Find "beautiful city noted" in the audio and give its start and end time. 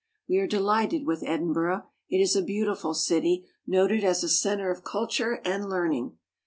2.41-4.03